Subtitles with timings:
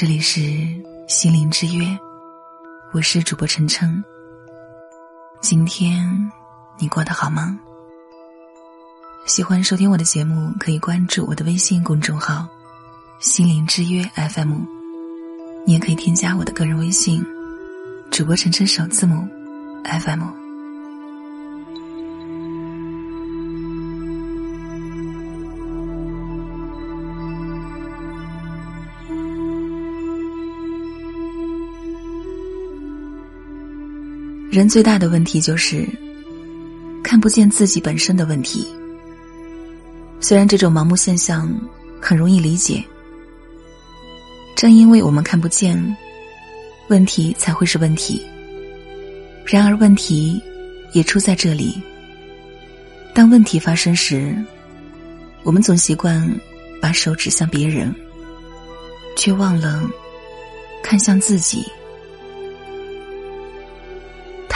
[0.00, 0.40] 这里是
[1.08, 1.84] 心灵之约，
[2.92, 4.00] 我是主播晨晨。
[5.40, 6.30] 今天
[6.78, 7.58] 你过得好吗？
[9.26, 12.46] 喜欢收听我的节目，可以关注我的微信公众号
[13.18, 14.60] “心灵之约 FM”，
[15.66, 17.20] 你也可以添加我的个人微信
[18.08, 19.26] “主播晨晨首字母
[19.82, 20.47] FM”。
[34.50, 35.86] 人最大的问题就是
[37.04, 38.66] 看不见自己本身的问题。
[40.20, 41.54] 虽然这种盲目现象
[42.00, 42.82] 很容易理解，
[44.56, 45.96] 正因为我们看不见
[46.88, 48.24] 问题，才会是问题。
[49.44, 50.42] 然而问题
[50.92, 51.80] 也出在这里。
[53.14, 54.34] 当问题发生时，
[55.42, 56.26] 我们总习惯
[56.80, 57.94] 把手指向别人，
[59.14, 59.88] 却忘了
[60.82, 61.66] 看向自己。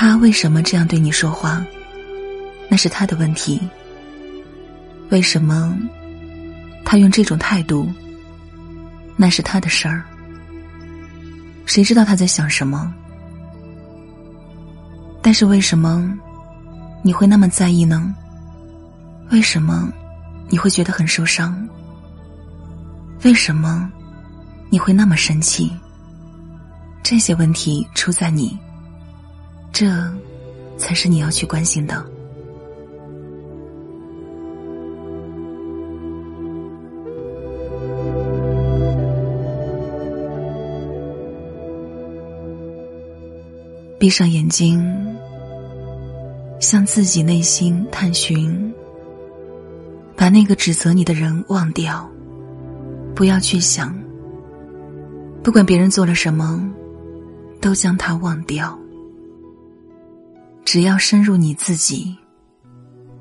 [0.00, 1.62] 他为什么这样对你说话？
[2.70, 3.60] 那是他的问题。
[5.10, 5.76] 为什么
[6.86, 7.86] 他用这种态度？
[9.14, 10.02] 那是他的事儿。
[11.66, 12.90] 谁知道他在想什么？
[15.20, 16.10] 但是为什么
[17.02, 18.14] 你会那么在意呢？
[19.30, 19.92] 为什么
[20.48, 21.68] 你会觉得很受伤？
[23.22, 23.92] 为什么
[24.70, 25.70] 你会那么生气？
[27.02, 28.58] 这些问题出在你。
[29.72, 29.86] 这，
[30.76, 32.04] 才是你要去关心的。
[43.98, 44.82] 闭上眼睛，
[46.58, 48.72] 向自己内心探寻，
[50.16, 52.10] 把那个指责你的人忘掉，
[53.14, 53.94] 不要去想。
[55.42, 56.66] 不管别人做了什么，
[57.60, 58.78] 都将他忘掉。
[60.72, 62.16] 只要深入你自己，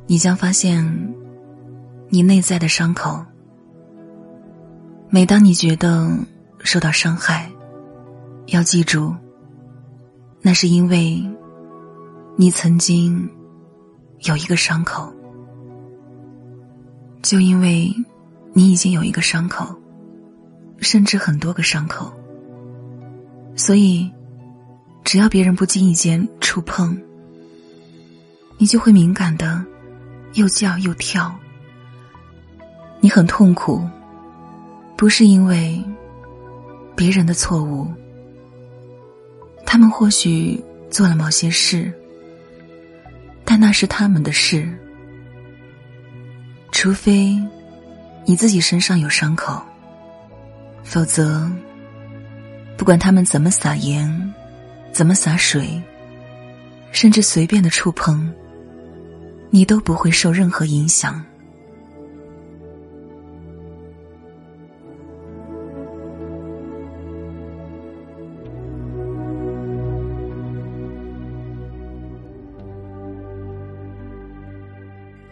[0.05, 0.85] 你将发现
[2.07, 3.25] 你内在的伤口。
[5.09, 6.15] 每当你觉得
[6.59, 7.51] 受到伤害，
[8.49, 9.15] 要记住，
[10.43, 11.27] 那是因为
[12.35, 13.27] 你曾经
[14.19, 15.11] 有一个伤口。
[17.23, 17.91] 就因为
[18.53, 19.75] 你已经有一个伤口，
[20.77, 22.13] 甚至很多个伤口，
[23.55, 24.07] 所以
[25.03, 26.95] 只要别人不经意间触碰。
[28.61, 29.63] 你就会敏感的，
[30.33, 31.33] 又叫又跳。
[32.99, 33.87] 你很痛苦，
[34.97, 35.81] 不是因为
[36.93, 37.87] 别人的错误，
[39.65, 40.61] 他们或许
[40.91, 41.89] 做了某些事，
[43.45, 44.69] 但那是他们的事。
[46.73, 47.41] 除非
[48.25, 49.61] 你自己身上有伤口，
[50.83, 51.49] 否则，
[52.75, 54.33] 不管他们怎么撒盐，
[54.91, 55.81] 怎么洒水，
[56.91, 58.29] 甚至随便的触碰。
[59.49, 61.23] 你都不会受任何影响。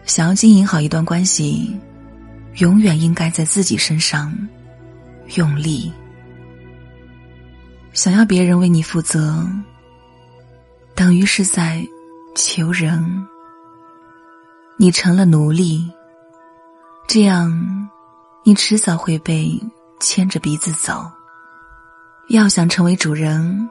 [0.04, 1.76] 想要经营好一段关系，
[2.56, 4.36] 永远应该在自己身上
[5.36, 5.92] 用力。
[7.92, 9.46] 想要别人为你负责，
[10.94, 11.86] 等于是在
[12.34, 13.26] 求人。
[14.80, 15.90] 你成了奴隶，
[17.08, 17.90] 这样，
[18.44, 19.60] 你迟早会被
[19.98, 21.04] 牵着鼻子走。
[22.28, 23.68] 要想成为主人，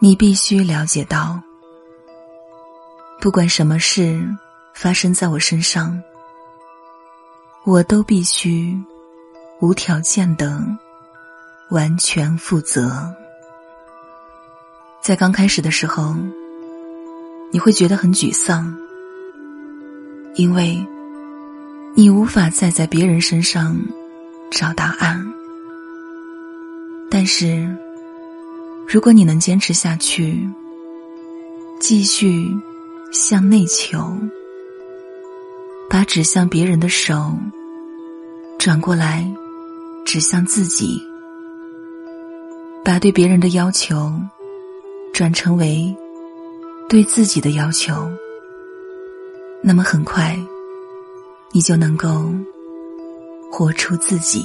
[0.00, 1.40] 你必须了解到，
[3.20, 4.20] 不管什么事
[4.74, 6.02] 发生在我身上，
[7.62, 8.76] 我都必须
[9.60, 10.60] 无条件的
[11.70, 13.08] 完全负责。
[15.00, 16.16] 在刚开始的时候，
[17.52, 18.76] 你会觉得很沮丧。
[20.34, 20.84] 因为，
[21.94, 23.76] 你无法再在别人身上
[24.50, 25.22] 找答案。
[27.10, 27.68] 但是，
[28.88, 30.48] 如果你能坚持下去，
[31.78, 32.48] 继续
[33.12, 34.16] 向内求，
[35.90, 37.36] 把指向别人的手
[38.58, 39.30] 转过来
[40.06, 40.98] 指向自己，
[42.82, 44.10] 把对别人的要求
[45.12, 45.94] 转成为
[46.88, 48.10] 对自己的要求。
[49.64, 50.36] 那么很快，
[51.52, 52.34] 你就能够
[53.50, 54.44] 活出自己。